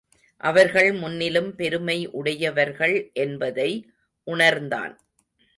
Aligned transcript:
அவர்கள் 0.43 0.93
முன்னிலும் 0.93 1.55
பெருமை 1.55 2.09
உடையவர்கள் 2.11 3.09
என்பதை 3.13 3.69
உணர்ந்தான். 4.23 4.99